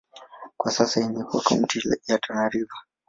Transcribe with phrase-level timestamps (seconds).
[0.57, 2.79] Kwa sasa imekuwa kaunti ya Tana River.